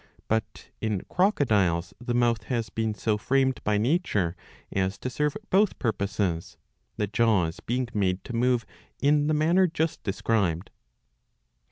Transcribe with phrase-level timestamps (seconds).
[0.27, 4.35] But in crocodiles the mouth has been so franied by nature
[4.71, 6.57] as to serve both purposes,
[6.97, 8.65] the jaws being made to move
[8.99, 10.71] in the manner just described.